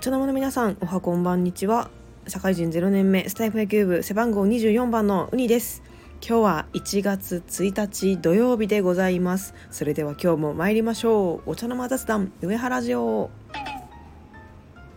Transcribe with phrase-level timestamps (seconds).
[0.00, 1.90] お茶の間の皆さんおはこんばんにちは。
[2.26, 5.82] 社会人0年目スタイフ野球部背番号24番のウニです。
[6.26, 9.52] 今日は1月1日土曜日でございます。
[9.70, 11.50] それでは今日も参りましょう。
[11.50, 13.28] お茶の間雑談上原城。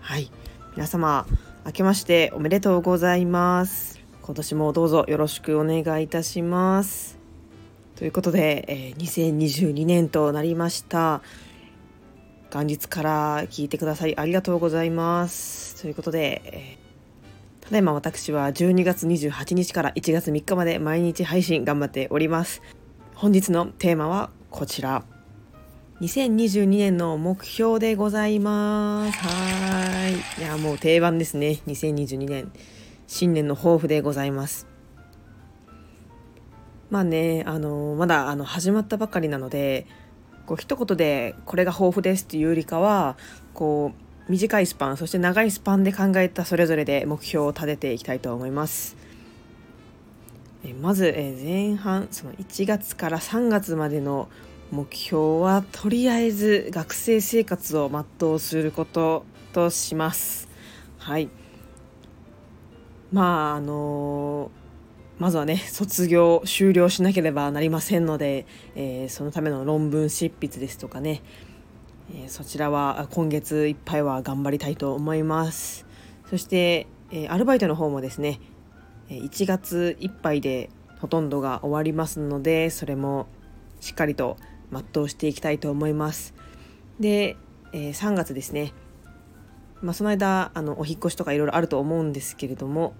[0.00, 0.30] はい。
[0.76, 1.26] 皆様
[1.64, 4.00] 明けましておめでとうございます。
[4.20, 7.18] 今年もどうぞよろしくお願いいたします。
[7.96, 11.22] ということで、えー、2022年となりました。
[12.50, 15.80] 元日から聞いてくださりありがとうございます。
[15.80, 16.78] ということで、
[17.60, 22.60] ただいま私は12月28日から1月3日まで毎日配信頑張っております。
[23.14, 25.04] 本日のテーマはこちら。
[26.00, 29.18] 2022年の目標でございます。
[29.18, 30.40] はい。
[30.40, 31.60] いや、もう定番ですね。
[31.68, 32.50] 2022年。
[33.06, 34.66] 新年の抱負でございます。
[36.90, 39.86] まあね、あのまだあの始まったばかりなので、
[40.46, 43.16] こう一言でこれが豊富ですっていうよりかは
[43.54, 43.92] こ
[44.28, 48.96] う短いスパンそして長いスパンで考えたそれぞれで目標を立てていきたいと思います。
[50.62, 54.28] えまず、え前半その1月から3月までの
[54.70, 60.48] 目標はとりあえず学生生活を全うすることとします。
[60.98, 61.28] はい
[63.12, 64.50] まああの
[65.20, 71.22] まずはね卒業終了しなければなりませんので、えー、そのための論文執筆ですとかね、
[72.10, 75.86] えー、そちらは今月いっぱいは頑張りたいと思います。
[76.30, 78.40] そして、えー、アルバイトの方もですね
[79.10, 83.26] 1月いっぱいでほとんどが終わりますのでそれも
[83.80, 84.38] しっかりと
[84.72, 86.32] 全うしていきたいと思います。
[86.98, 87.36] で、
[87.74, 88.72] え3月ですね。
[89.82, 92.94] まあ、その間あのお引越しとかいろいろあると思うんですけれども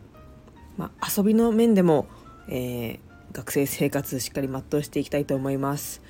[0.80, 2.06] まあ、遊びの面でも、
[2.48, 6.00] えー、学生生活しっかり全うしていきたいと思います。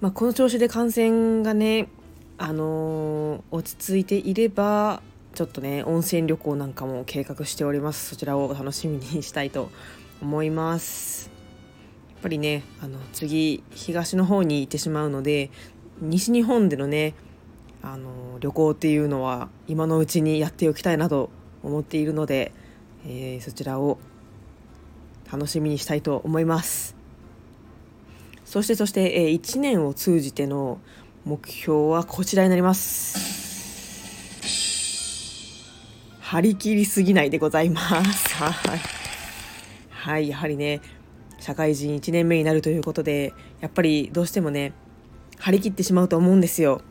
[0.00, 1.88] まあ、この調子で感染がね、
[2.38, 5.02] あのー、落ち着いていれば
[5.34, 9.70] ちょっとね温泉旅行なんかも計画しておりますそちらを楽しみにしたいと
[10.22, 11.30] 思います
[12.10, 15.50] やっぱりねあの次東の方に行ってしまうので
[16.00, 17.14] 西日本でのね
[17.82, 21.28] あの旅行っていうのは今のうちにやっておきたいなと
[21.62, 22.52] 思っているので
[23.10, 23.98] えー、そちらを
[25.32, 26.94] 楽しみにしたいと思います。
[28.44, 30.78] そしてそして、えー、1年を通じての
[31.24, 33.38] 目標はこちらになります。
[36.20, 38.34] 張り切りすぎないでございます。
[38.36, 38.80] はい。
[39.90, 40.80] はいやはりね
[41.40, 44.72] 社会人1年目になるということでやっぱりどうしてもね
[45.38, 46.82] 張り切ってしまうと思うんですよ。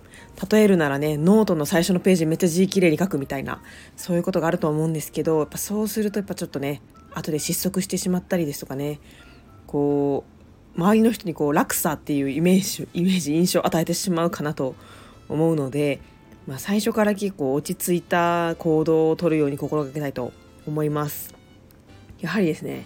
[0.51, 3.61] 例えるならねノートの最初のページめっちゃ字きれいに書くみたいな
[3.95, 6.81] そういうことがあると思うんですけどやっぱそうするとやっぱちょっとね
[7.13, 8.99] 後で失速してしまったりですとかね
[9.65, 10.23] こ
[10.75, 14.75] う周りの人にこう落差っていうイメージイメージ印象を与えてしまうかなと
[15.27, 15.99] 思うので、
[16.45, 20.31] まあ、最初から結構落ち着いた行動をとるように心がけたいと
[20.67, 21.33] 思います。
[22.19, 22.85] やはりですね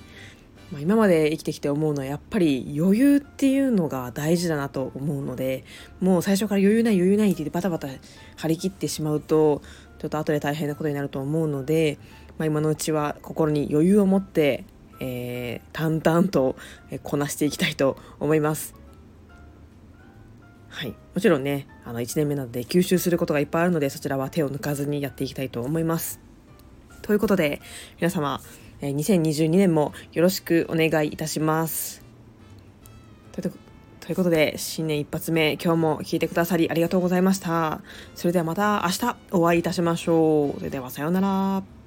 [0.71, 5.65] まあ、今まで生きてきて思うのはやっぱり余裕っていうのが大事だなと思うので
[5.99, 7.89] もう最初から余裕ない余裕ないって言ってバタバタ
[8.37, 9.61] 張り切ってしまうと
[9.99, 11.99] ちょっと後で大変なことになると思うので、
[12.37, 14.65] まあ、今のうちは心に余裕を持って、
[14.99, 16.55] えー、淡々と
[17.03, 18.73] こなしていきたいと思います。
[20.69, 26.21] はい、もちろんねあの1年目なので吸収することがいっぱいあるのでそちらは手を抜かずにやっていきたいと思います。
[27.01, 27.61] ということで
[27.97, 28.41] 皆様
[28.81, 32.01] 2022年もよろしくお願いいたします。
[33.31, 37.81] ということで、新年一発目、今日も聞いてくださりありがとうございました。
[38.15, 40.59] それではまた明日お会いいたしましょう。
[40.59, 41.80] それではさようなら。